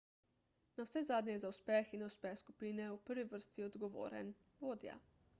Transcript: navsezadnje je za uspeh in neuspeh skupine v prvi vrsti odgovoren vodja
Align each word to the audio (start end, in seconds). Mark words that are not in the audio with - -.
navsezadnje 0.77 1.33
je 1.33 1.41
za 1.43 1.49
uspeh 1.51 1.91
in 1.97 2.01
neuspeh 2.03 2.39
skupine 2.41 2.87
v 2.93 2.97
prvi 3.09 3.25
vrsti 3.33 3.65
odgovoren 3.67 4.33
vodja 4.65 4.97